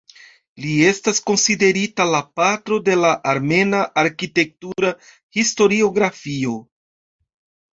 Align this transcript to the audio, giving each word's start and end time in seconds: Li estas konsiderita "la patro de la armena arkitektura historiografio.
Li 0.63 0.69
estas 0.91 1.19
konsiderita 1.29 2.07
"la 2.15 2.21
patro 2.39 2.79
de 2.87 2.95
la 3.01 3.11
armena 3.33 3.83
arkitektura 4.05 4.95
historiografio. 5.41 6.57